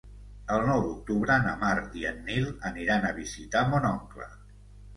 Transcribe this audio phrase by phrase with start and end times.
[0.53, 4.31] El nou d'octubre na Mar i en Nil aniran a visitar mon oncle.